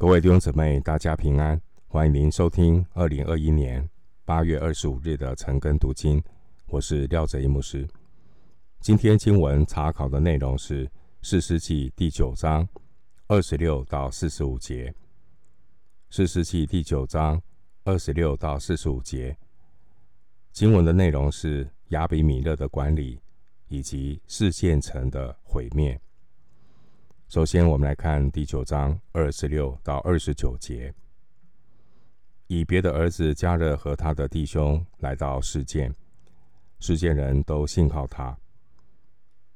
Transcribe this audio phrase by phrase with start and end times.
[0.00, 1.60] 各位弟兄姊妹，大家平安！
[1.88, 3.84] 欢迎您收听二零二一年
[4.24, 6.22] 八月二十五日的晨更读经。
[6.68, 7.84] 我是廖哲一牧师。
[8.80, 10.86] 今天经文查考的内容是
[11.22, 12.66] 《四世纪》第九章
[13.26, 14.88] 二十六到四十五节。
[16.10, 17.42] 《四世纪》第九章
[17.82, 19.36] 二十六到四十五节
[20.52, 23.20] 经文的内容是亚比米勒的管理
[23.66, 26.00] 以及四线城的毁灭。
[27.28, 30.90] 首先，我们来看第九章二十六到二十九节。
[32.46, 35.94] 以别的儿子加勒和他的弟兄来到示剑，
[36.80, 38.34] 示剑人都信靠他。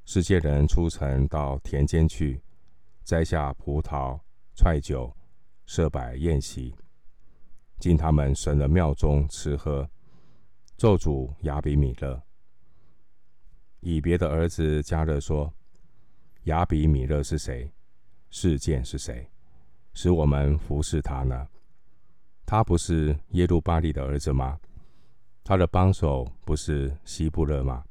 [0.05, 2.39] 世界人出城到田间去，
[3.03, 4.19] 摘下葡萄、
[4.53, 5.11] 踹酒，
[5.65, 6.75] 设摆宴席，
[7.79, 9.89] 进他们神的庙中吃喝，
[10.77, 12.21] 咒主亚比米勒。
[13.79, 15.51] 以别的儿子加勒说。
[16.45, 17.71] 亚比米勒是谁？
[18.29, 19.29] 示剑是谁？
[19.93, 21.47] 使我们服侍他呢？
[22.45, 24.59] 他不是耶路巴力的儿子吗？
[25.43, 27.85] 他的帮手不是希布勒吗？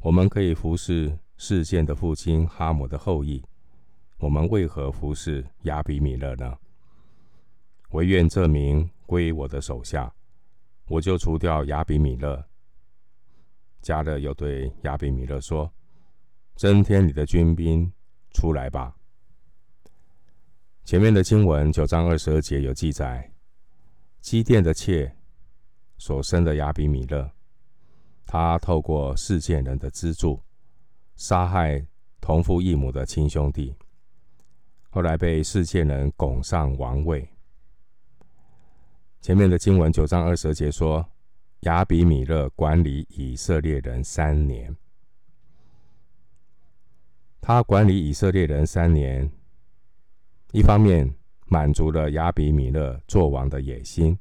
[0.00, 3.42] 我们可以服侍示剑的父亲哈姆的后裔，
[4.18, 6.58] 我们为何服侍亚比米勒呢？
[7.92, 10.12] 唯愿这名归我的手下，
[10.88, 12.44] 我就除掉亚比米勒。
[13.80, 15.72] 加勒又对亚比米勒说。
[16.54, 17.92] 增添你的军兵
[18.30, 18.94] 出来吧。
[20.84, 23.32] 前面的经文九章二十二节有记载，
[24.20, 25.16] 基甸的妾
[25.98, 27.30] 所生的亚比米勒，
[28.26, 30.40] 他透过示剑人的资助，
[31.16, 31.86] 杀害
[32.20, 33.74] 同父异母的亲兄弟，
[34.90, 37.28] 后来被示剑人拱上王位。
[39.20, 41.06] 前面的经文九章二十二节说，
[41.60, 44.76] 亚比米勒管理以色列人三年。
[47.46, 49.30] 他管理以色列人三年，
[50.52, 51.14] 一方面
[51.44, 54.18] 满足了亚比米勒做王的野心，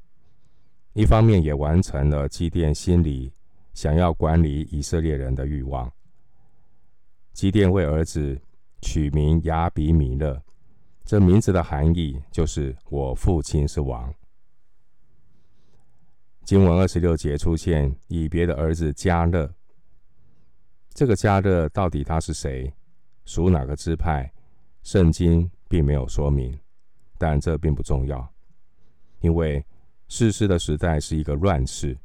[0.91, 3.31] 一方面也完成了基甸心里
[3.73, 5.89] 想要管理以色列人的欲望。
[7.31, 8.37] 基甸为儿子
[8.81, 10.43] 取名亚比米勒，
[11.05, 14.13] 这名字的含义就是“我父亲是王”。
[16.43, 19.49] 经文二十六节出现以别的儿子加勒，
[20.93, 22.69] 这个加勒到底他是谁？
[23.25, 24.31] 属哪个支派？
[24.83, 26.59] 圣经并没有说明，
[27.17, 28.33] 但这并不重要，
[29.21, 29.65] 因为
[30.09, 31.97] 士师的时代是一个乱世，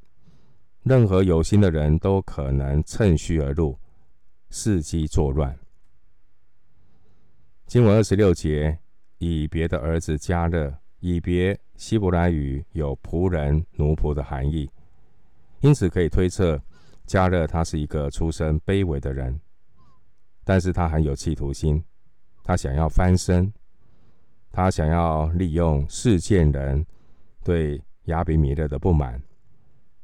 [0.85, 3.77] 任何有心的人都可能趁虚而入，
[4.51, 5.59] 伺机作乱。
[7.67, 8.79] 经文二十六节，
[9.19, 14.71] 以别的儿子迦勒，以别希伯来语有仆人、奴仆的含义，
[15.61, 16.63] 因此可以推测，
[17.09, 19.39] 迦勒他是一个出身卑微的人。
[20.49, 21.85] 但是他很有企图心，
[22.43, 23.53] 他想要翻身，
[24.51, 26.87] 他想要利用示剑人
[27.45, 29.23] 对亚比米勒的不满，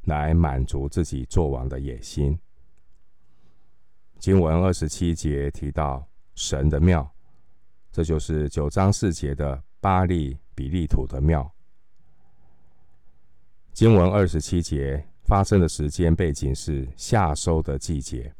[0.03, 2.38] 来满足自己做王的野心。
[4.19, 7.11] 经文二十七节提到神的庙，
[7.91, 11.50] 这就是九章四节的巴力比利土的庙。
[13.72, 18.31] 经文二十七节发生的时间背景是夏收的季节。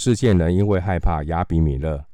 [0.00, 2.04] 世界人因为害怕亚比米勒，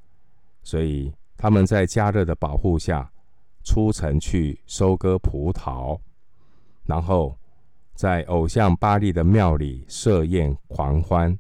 [0.63, 3.13] 所以他们在加勒的保护下
[3.63, 6.01] 出城去收割葡萄，
[6.85, 7.39] 然后
[7.93, 11.39] 在偶像巴力的庙里设宴狂欢。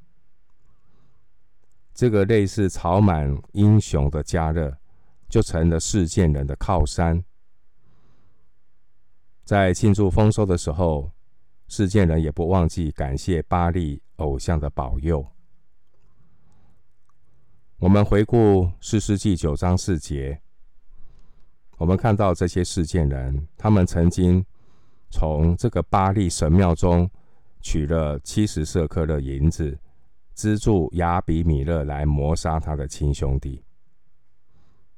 [1.95, 4.77] 这个类似草满英雄的加热，
[5.31, 7.25] 就成了世界人的靠山。
[9.47, 11.11] 在庆祝丰收的时候，
[11.69, 15.27] 世界人也不忘记感谢巴力偶像的保佑。
[17.79, 20.41] 我们回顾士师记九章四节，
[21.77, 24.45] 我们看到这些事件人，他们曾经
[25.11, 27.11] 从这个巴利神庙中
[27.61, 29.77] 取了七十舍克勒银子，
[30.35, 33.63] 资助亚比米勒来谋杀他的亲兄弟。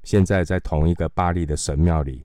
[0.04, 2.24] 现在在同一个巴利的神庙里，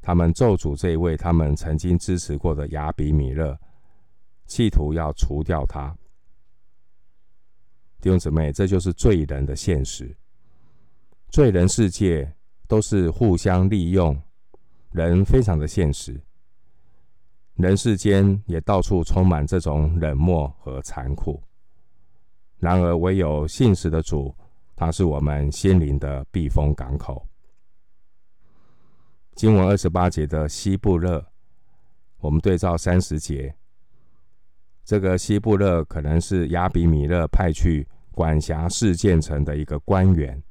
[0.00, 3.56] 他们咒诅这一位他们曾经支持过的亚比米勒，
[4.46, 5.94] 企图要除掉他。
[8.06, 10.16] 弟兄姊妹，这就是罪人的现实。
[11.28, 12.32] 罪人世界
[12.68, 14.16] 都是互相利用，
[14.92, 16.16] 人非常的现实。
[17.54, 21.42] 人世间也到处充满这种冷漠和残酷。
[22.58, 24.32] 然而，唯有信实的主，
[24.76, 27.26] 他是我们心灵的避风港口。
[29.34, 31.26] 经文二十八节的西布勒，
[32.18, 33.52] 我们对照三十节。
[34.84, 37.84] 这个西布勒可能是亚比米勒派去
[38.16, 40.42] 管辖示剑城的一个官员，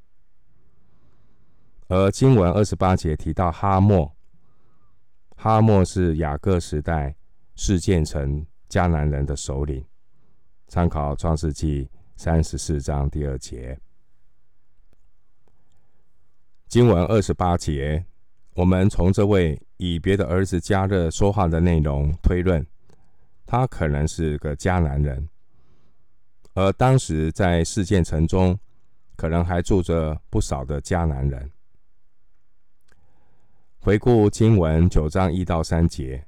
[1.87, 4.15] 而经文二十八节提到哈莫，
[5.35, 7.15] 哈莫是雅各时代
[7.55, 9.83] 示剑城迦南人的首领。
[10.67, 13.79] 参考创世纪三十四章第二节。
[16.67, 18.05] 经文二十八节，
[18.53, 22.63] 我们从这位以别的儿子迦勒说话的内容推论，
[23.43, 25.27] 他可能是个迦南人，
[26.55, 28.57] 而当时在示剑城中，
[29.17, 31.51] 可能还住着不少的迦南人。
[33.79, 36.25] 回顾经文九章一到三节，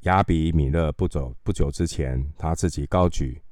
[0.00, 3.42] 亚比米勒不走不久之前，他自己高举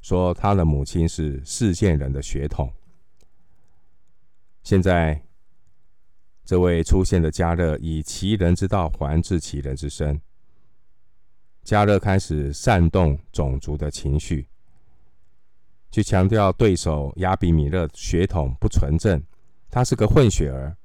[0.00, 2.72] 说他的母亲是示剑人的血统。
[4.62, 5.20] 现在，
[6.44, 10.20] 这位出现的迦勒以其人之道还治其人之身。
[11.64, 14.48] 迦勒开始煽动种族的情绪，
[15.92, 19.22] 去强调对手亚比米勒血统不纯正，
[19.70, 20.76] 他是个混血儿。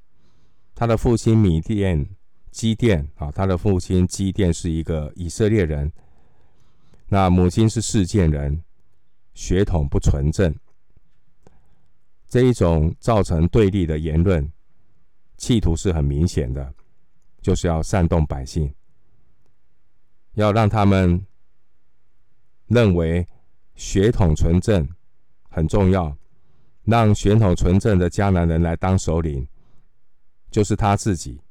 [0.76, 2.08] 他的父亲米甸
[2.52, 5.92] 基甸啊，他的父亲基甸是一个以色列人，
[7.08, 8.62] 那母亲是示剑人，
[9.34, 10.54] 血统不纯正。
[12.28, 14.52] 这一种造成对立的言论，
[15.38, 16.74] 企图是很明显的，
[17.42, 18.76] 就是要煽动百姓，
[20.34, 21.26] 要让他们
[22.68, 23.26] 认为
[23.76, 24.88] 血统纯正
[25.58, 26.16] 很重要，
[26.84, 29.48] 让血统纯正的迦南人来当首领，
[30.52, 31.42] 就是他自己，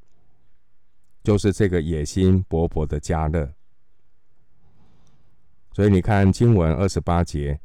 [1.25, 3.53] 就是这个野心勃勃的迦勒。
[5.73, 7.59] 所以你看经文二十八节，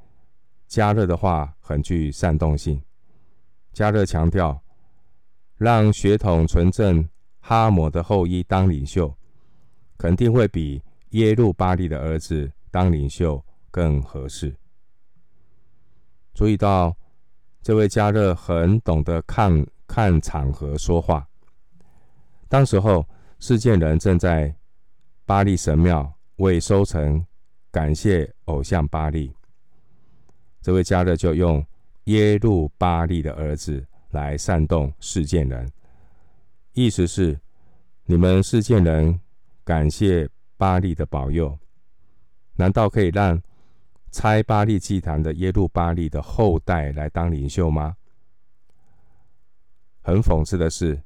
[0.67, 2.81] 迦勒的话很具煽动性。
[3.71, 4.59] 迦勒强调，
[5.57, 7.07] 让血统纯正
[7.39, 9.15] 哈摩的后裔当领袖，
[9.95, 14.55] 肯定会比耶路巴力的儿子当领袖更合适。
[16.33, 16.95] 注意到，
[17.61, 21.27] 这位迦勒很懂得看看场合说话。
[22.47, 23.05] 当时候，
[23.39, 24.55] 示剑人正在
[25.25, 27.25] 巴力神庙为收成
[27.71, 29.33] 感谢偶像巴利，
[30.61, 31.65] 这位加勒就用。
[32.05, 35.71] 耶路巴利的儿子来煽动示剑人，
[36.73, 37.39] 意思是
[38.05, 39.21] 你们示剑人
[39.63, 41.55] 感谢巴利的保佑，
[42.55, 43.39] 难道可以让
[44.11, 47.95] 拆巴力祭坛的耶路巴力的后代来当领袖吗？
[50.01, 51.01] 很讽刺的是，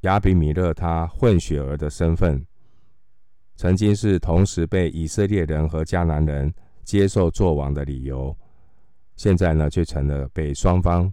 [0.00, 2.46] 亚比米勒他混血儿的身份，
[3.56, 6.52] 曾经是同时被以色列人和迦南人
[6.84, 8.36] 接受作王的理由。
[9.16, 11.12] 现在呢，却成了被双方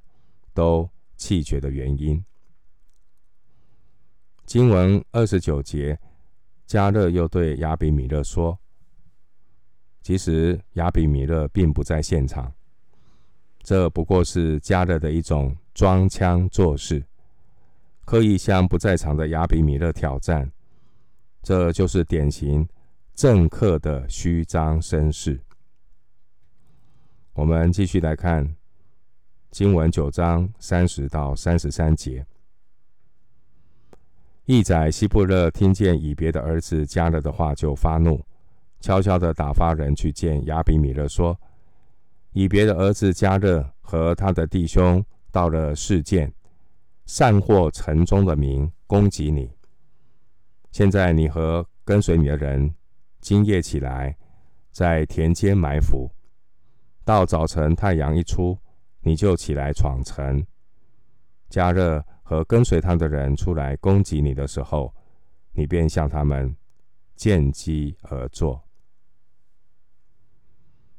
[0.53, 2.23] 都弃绝的原因。
[4.45, 5.99] 经文二十九节，
[6.67, 8.57] 迦勒又对亚比米勒说
[10.07, 12.49] ：“其实亚比米勒并不在现场，
[13.59, 17.03] 这不过是加勒的一种装腔作势，
[18.05, 20.49] 刻意向不在场的亚比米勒挑战。
[21.43, 22.65] 这就是典型
[23.15, 25.37] 政客的虚张声势。”
[27.35, 28.55] 我们继续来看
[29.51, 32.25] 经文九章三十到三十三节。
[34.45, 38.25] 义宰西布勒听见以别的儿子加勒的话，就发怒，
[38.79, 41.37] 悄悄地打发人去见亚比米勒，说
[42.33, 46.31] ：“以别的儿子加勒和他的弟兄到了示剑，
[47.05, 49.49] 散获城中的民，攻击你。
[50.71, 52.73] 现在你和跟随你的人，
[53.19, 54.15] 今夜起来，
[54.71, 56.09] 在田间埋伏。”
[57.03, 58.57] 到早晨太阳一出，
[59.01, 60.45] 你就起来闯城。
[61.49, 64.93] 加勒和跟随他的人出来攻击你的时候，
[65.53, 66.53] 你便向他们
[67.15, 68.61] 见机而作。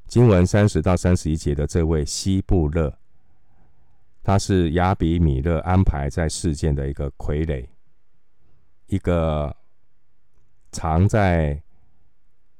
[0.08, 2.98] 经文三十到三十一节的这位西布勒，
[4.22, 7.66] 他是亚比米勒安排在示剑的一个傀儡，
[8.86, 9.54] 一个
[10.72, 11.62] 藏在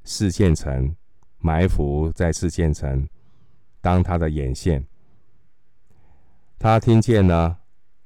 [0.05, 0.95] 示剑城
[1.39, 3.09] 埋伏在示剑城。
[3.81, 4.85] 当他的眼线，
[6.59, 7.57] 他听见呢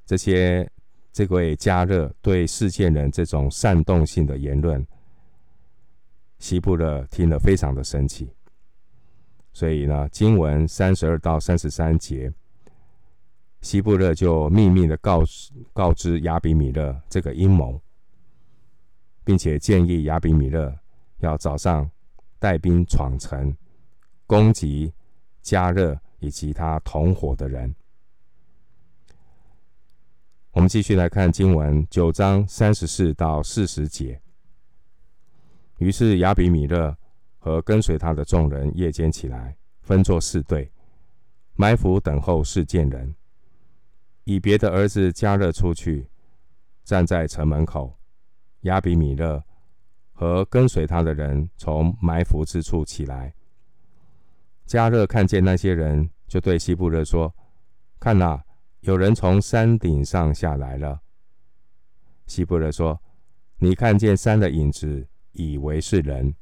[0.05, 0.71] 这些
[1.13, 4.87] 这位加勒对示剑人这种煽动性的言论，
[6.39, 8.31] 西布勒听了非常的生气，
[9.53, 12.33] 所以呢，经文三十二到三十三节，
[13.61, 15.23] 希布勒就秘密的告
[15.73, 17.81] 告知亚比米勒这个阴谋，
[19.25, 20.75] 并且建议亚比米勒
[21.19, 21.91] 要早上
[22.39, 23.57] 带兵闯城
[24.27, 24.93] 攻击。
[25.43, 27.75] 加勒以及他同伙的人，
[30.53, 34.21] 我们继续来看经文九章三十四到四十节。
[35.79, 36.97] 于是亚比米勒
[37.45, 40.71] 和跟随他的众人夜间起来，分作四队，
[41.57, 43.13] 埋伏等候示剑人。
[44.23, 46.07] 以别的儿子迦勒出去，
[46.85, 47.99] 站在城门口。
[48.61, 49.43] 亚比米勒
[50.13, 53.35] 和跟随他的人从埋伏之处起来。
[54.65, 57.35] 迦勒看见那些人，就对西布勒说
[57.99, 58.45] ：“看哪，
[58.83, 61.01] 有人从山顶上下来了。”
[62.29, 63.03] 西布勒说
[63.59, 66.33] ：“你看见山的影子，以为是人。”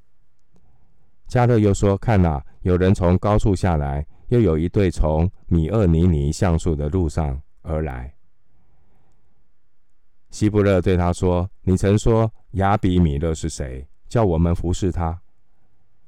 [1.31, 8.13] 加勒又说：“看哪，有人从高处下来，又有一队从米厄尼尼橡树的路上而来。”
[10.31, 13.87] 西布勒对他说：“你曾说亚比米勒是谁？
[14.09, 15.23] 叫我们服侍他。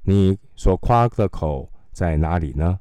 [0.03, 2.81] 你所夸的口在哪里呢？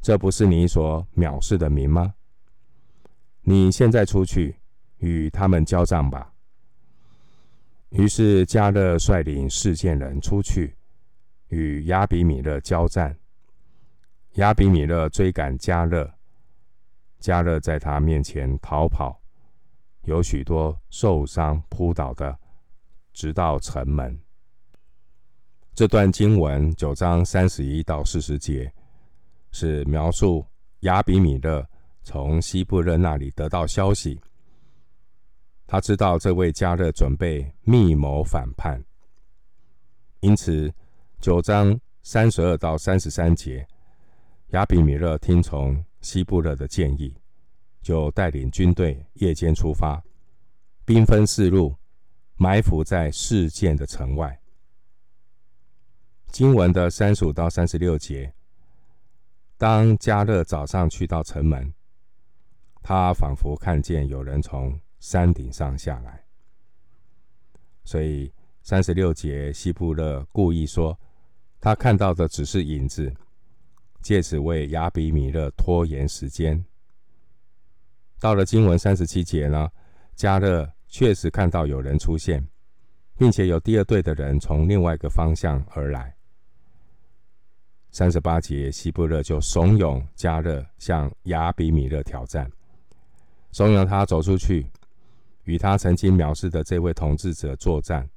[0.00, 2.14] 这不是你所藐视的民吗？
[3.42, 4.56] 你现在出去
[4.96, 6.32] 与他们交战吧。”
[7.90, 10.74] 于是加勒率领示剑人出去
[11.48, 13.16] 与亚比米勒交战。
[14.34, 16.12] 亚比米勒追赶迦勒，
[17.20, 19.20] 迦勒在他面前逃跑。
[20.02, 22.38] 有许多受伤扑倒的，
[23.12, 24.16] 直到城门。
[25.74, 28.72] 这段经文九章三十一到四十节，
[29.50, 30.46] 是描述
[30.80, 31.66] 亚比米勒
[32.02, 34.20] 从西布勒那里得到消息，
[35.66, 38.80] 他知道这位迦勒准备密谋反叛，
[40.20, 40.72] 因此
[41.20, 43.66] 九章三十二到三十三节，
[44.48, 47.14] 亚比米勒听从西布勒的建议。
[47.82, 50.02] 就带领军队夜间出发，
[50.84, 51.76] 兵分四路，
[52.34, 54.40] 埋伏在事件的城外。
[56.32, 58.34] 经文的三十五到三十六节，
[59.56, 61.72] 当迦勒早上去到城门，
[62.82, 66.24] 他仿佛看见有人从山顶上下来，
[67.84, 68.32] 所以
[68.66, 70.98] 三十六节希布勒故意说
[71.60, 73.14] 他看到的只是影子，
[74.02, 76.64] 借此为亚比米勒拖延时间。
[78.18, 79.70] 到了经文三十七节呢，
[80.16, 82.44] 加勒确实看到有人出现，
[83.16, 86.16] 并且有第二队的人从另外一个方向而来。
[87.92, 92.50] 三十八节，希布勒就怂恿加勒向亚比米勒挑战，
[93.52, 94.66] 怂恿他走出去，
[95.44, 98.10] 与他曾经藐视的这位统治者作战。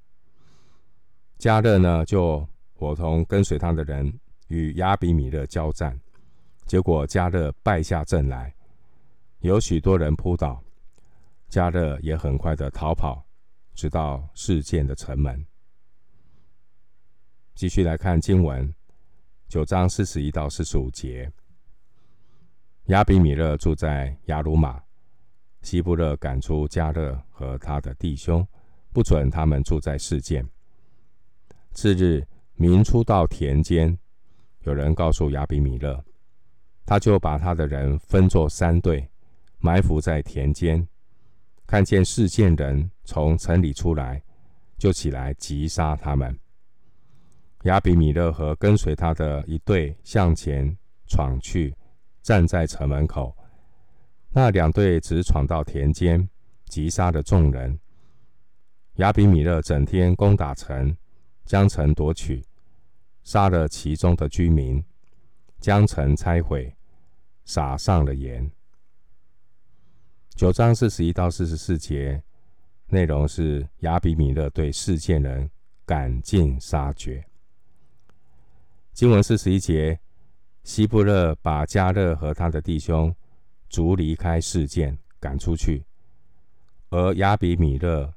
[1.39, 4.19] 迦勒呢，就伙同跟随他的人
[4.49, 5.97] 与亚比米勒交战，
[6.65, 8.53] 结果迦勒败下阵来。
[9.39, 10.61] 有许多人扑倒，
[11.49, 13.25] 迦勒也很快的逃跑，
[13.73, 15.45] 直到示剑的城门。
[17.55, 18.75] 继续来看经文，
[19.47, 21.31] 九章四十一到四十五节。
[22.87, 24.83] 亚比米勒住在亚鲁玛，
[25.61, 28.45] 西布勒赶出迦勒和他的弟兄，
[28.91, 30.45] 不准他们住在示剑。
[31.73, 33.97] 次日，民出到田间，
[34.61, 36.03] 有人告诉亚比米勒，
[36.85, 39.09] 他就把他的人分作三队。
[39.61, 40.87] 埋伏在田间，
[41.67, 44.23] 看见事件人从城里出来，
[44.77, 46.39] 就起来击杀他们。
[47.63, 51.75] 亚比米勒和跟随他的一队向前闯去，
[52.21, 53.35] 站在城门口。
[54.29, 56.29] 那两队只闯到田间，
[56.67, 57.77] 击杀了众人。
[58.95, 60.95] 亚比米勒整天攻打城，
[61.49, 62.45] 将城夺取，
[63.23, 64.85] 杀了其中的居民，
[65.59, 66.71] 将城拆毁，
[67.43, 68.47] 撒上了盐。
[70.35, 72.21] 九章四十一到四十四节，
[72.89, 75.49] 内容是亚比米勒对示剑人
[75.87, 77.25] 赶尽杀绝。
[78.93, 79.99] 经文四十一节，
[80.63, 83.11] 希布勒把加勒和他的弟兄
[83.69, 85.83] 逐离开事件，赶出去，
[86.89, 88.13] 而亚比米勒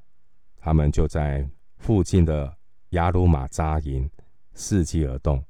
[0.59, 1.49] 他们就在
[1.79, 2.55] 附近的
[2.93, 4.09] 亚鲁马扎营，
[4.55, 5.43] 伺机而动。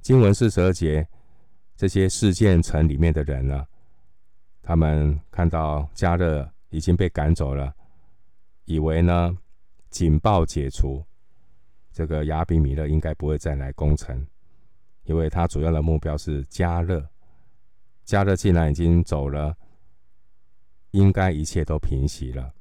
[0.00, 1.06] 经文四十二节，
[1.76, 3.66] 这些事件城里面的人呢？
[4.62, 7.74] 他们看到加勒已经被赶走了，
[8.64, 9.36] 以为呢
[9.90, 11.04] 警报解除，
[11.92, 14.26] 这个亚比米勒应该不会再来攻城，
[15.04, 17.06] 因为他主要的目标是加勒。
[18.04, 19.56] 加勒既然已经走了，
[20.92, 22.54] 应该一切都平息了。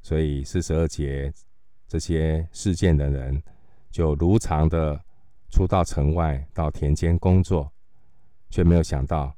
[0.00, 1.32] 所以四十二节，
[1.92, 3.42] 这些事件的人
[3.90, 4.98] 就如常的
[5.50, 7.70] 出到城外，到田间工作，
[8.48, 9.36] 却没有想到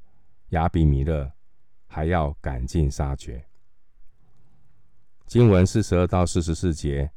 [0.51, 1.29] 亚比米勒。
[1.87, 3.45] 还要赶尽杀绝。
[5.27, 7.09] 经文四十二到四十四节，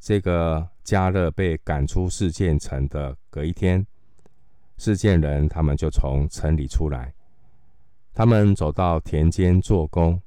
[0.00, 3.86] 这个迦勒被赶出事件城的隔一天，
[4.78, 7.12] 事件人他们就从城里出来，
[8.14, 10.18] 他们走到田间做工。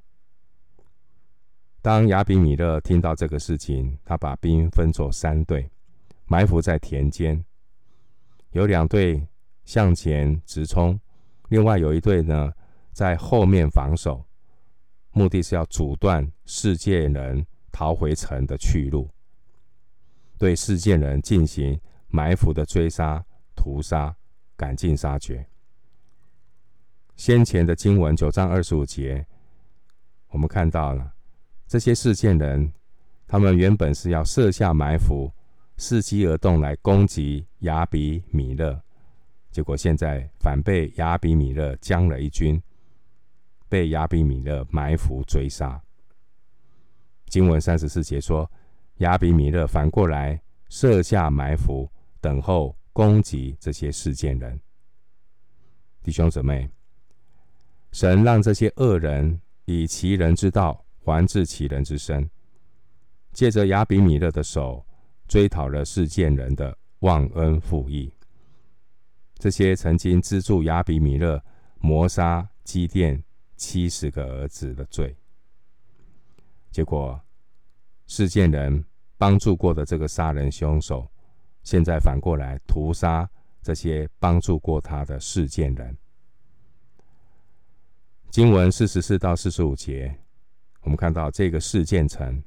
[1.81, 5.69] 当亚比米勒听到这个事情，他把兵分作三队，
[6.25, 7.43] 埋伏在田间，
[8.51, 9.27] 有两队
[9.65, 10.99] 向前直冲，
[11.49, 12.53] 另外有一队呢。
[12.93, 14.25] 在后面防守，
[15.11, 19.09] 目的是要阻断世界人逃回城的去路，
[20.37, 24.13] 对世界人进行埋伏的追杀、屠杀、
[24.57, 25.47] 赶尽杀绝。
[27.15, 29.25] 先前的经文九章二十五节，
[30.27, 31.13] 我们看到了
[31.71, 32.69] 这些事件人，
[33.25, 35.31] 他们原本是要设下埋伏，
[35.77, 38.77] 伺机而动来攻击亚比米勒，
[39.51, 42.61] 结果现在反被亚比米勒将了一军，
[43.69, 45.81] 被亚比米勒埋伏追杀。
[47.27, 48.51] 经文三十四节说，
[48.97, 54.59] 亚比米勒反过来设下埋伏，等候攻击这些事件人。
[56.03, 56.69] 弟兄姊妹。
[57.93, 62.29] 神让这些恶人以其人之道还治其人之身，
[63.33, 64.85] 借着亚比米勒的手
[65.27, 68.13] 追讨了示剑人的忘恩负义。
[69.35, 71.43] 这些曾经资助亚比米勒
[71.79, 73.23] 谋杀基甸
[73.57, 75.15] 七十个儿子的罪，
[76.69, 77.19] 结果
[78.05, 78.85] 示剑人
[79.17, 81.09] 帮助过的这个杀人凶手，
[81.63, 83.27] 现在反过来屠杀
[83.63, 85.97] 这些帮助过他的示剑人。
[88.29, 90.15] 经文四十四到四十五节，
[90.81, 92.43] 我们看到这个事件城，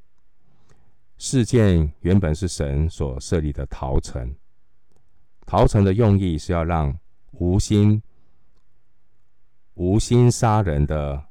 [1.19, 4.35] 事件原本是神所设立的逃城。
[5.47, 6.99] 逃城的用意是要让
[7.33, 8.03] 无心
[9.75, 11.23] 无心杀人的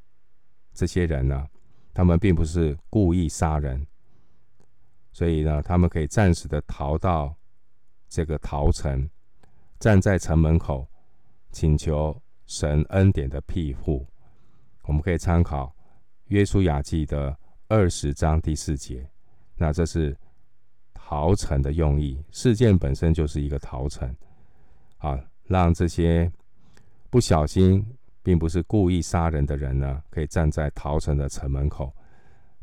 [0.74, 1.48] 这些人呢，
[1.94, 3.86] 他们并不是故意杀人，
[5.12, 7.36] 所以呢，他们可以暂时的逃到
[8.08, 9.10] 这个逃城，
[9.80, 10.88] 站在城门口，
[11.52, 14.06] 请求神恩典的庇护。
[14.84, 15.66] 我们可以参考
[16.34, 17.38] 《约书亚记》的
[17.68, 19.08] 二十章第四节，
[19.56, 20.18] 那这是
[20.92, 22.20] 逃城的用意。
[22.32, 24.12] 事件本身就是一个逃城，
[24.98, 26.32] 啊，让这些
[27.12, 27.86] 不小心
[28.24, 31.96] 并不是故意杀人的人呢，可以站在逃城的城门口，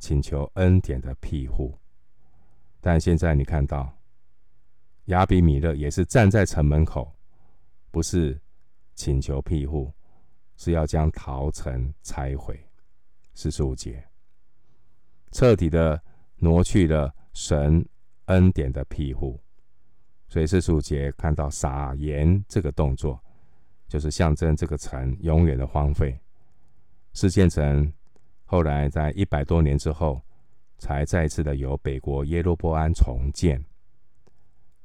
[0.01, 1.73] 请求恩典的庇护。
[2.81, 3.89] 但现在你看到
[5.05, 7.09] 亚比米勒也是站在城门口，
[7.93, 8.37] 不是
[8.97, 9.93] 请求庇护。
[10.57, 12.61] 是要将逃城拆毁，
[13.41, 14.07] 四十五节，
[15.33, 15.99] 彻底的
[16.37, 17.83] 挪去了神
[18.27, 19.41] 恩典的庇护。
[20.29, 23.19] 所以四十五节看到撒盐这个动作，
[23.89, 26.21] 就是象征这个城永远的荒废。
[27.15, 27.91] 示剑城
[28.45, 30.21] 后来在一百多年之后，
[30.77, 33.65] 才再次的由北国耶罗波安重建。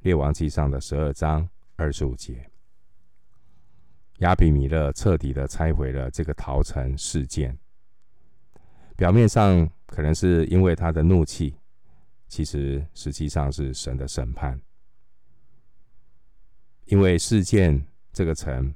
[0.00, 2.50] 列王记上的十二章二十五节。
[4.20, 7.54] 亚比米勒彻底的拆毁了这个逃城事件，
[8.96, 11.54] 表面上可能是因为他的怒气，
[12.28, 14.60] 其实实际上是神的审判。
[16.86, 18.74] 因为示剑这个城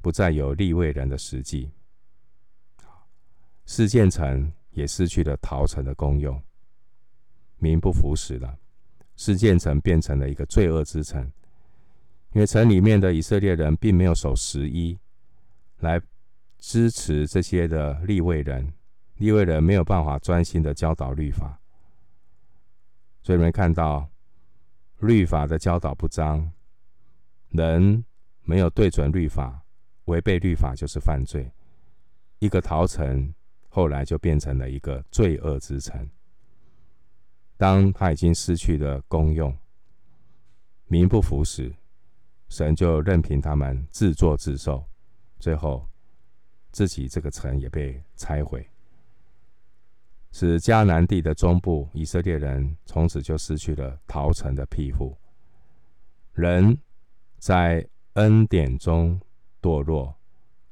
[0.00, 1.70] 不再有利位人的实际，
[3.66, 6.40] 示剑城也失去了逃城的功用，
[7.58, 8.58] 名不符实了，
[9.16, 11.30] 示剑城变成了一个罪恶之城。
[12.32, 14.98] 因为城里面的以色列人并没有守十一，
[15.80, 16.00] 来
[16.58, 18.72] 支持这些的立位人，
[19.18, 21.60] 利未人没有办法专心的教导律法，
[23.22, 24.08] 所以你们看到
[25.00, 26.50] 律法的教导不彰，
[27.50, 28.04] 人
[28.42, 29.62] 没有对准律法，
[30.06, 31.50] 违背律法就是犯罪。
[32.38, 33.34] 一个逃城，
[33.68, 36.08] 后来就变成了一个罪恶之城。
[37.56, 39.56] 当他已经失去了功用，
[40.86, 41.74] 民不服时。
[42.48, 44.82] 神就任凭他们自作自受，
[45.38, 45.86] 最后
[46.72, 48.66] 自己这个城也被拆毁，
[50.30, 55.16] 使迦南地的中部以色列人从此就失去了逃城的庇护。
[56.32, 56.78] 人
[57.38, 59.20] 在恩典中
[59.60, 60.14] 堕落，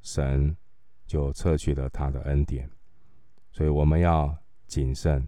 [0.03, 0.57] 神
[1.07, 2.71] 就撤去了他的恩典，
[3.51, 5.27] 所以我们要谨慎，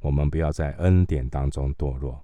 [0.00, 2.22] 我们不要在恩典当中堕落。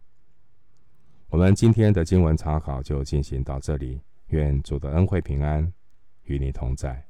[1.28, 5.72] 我们今天的经文查考就进行到这里，愿主的恩惠平安
[6.24, 7.09] 与你同在。